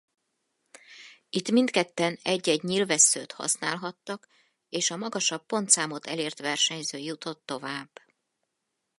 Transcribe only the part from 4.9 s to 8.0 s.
a magasabb pontszámot elért versenyző jutott tovább.